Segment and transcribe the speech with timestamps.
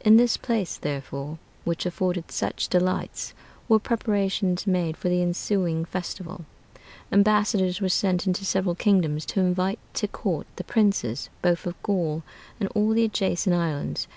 [0.00, 3.34] In this place, therefore, which afforded such delights,
[3.68, 6.46] were preparations made for the ensuing festival.
[7.12, 12.22] Ambassadors were sent into several kingdoms to invite to court the princes both of Gaul
[12.58, 14.08] and all the adjacent islands